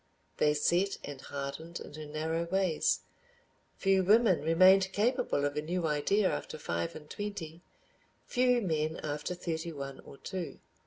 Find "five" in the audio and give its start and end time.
6.57-6.95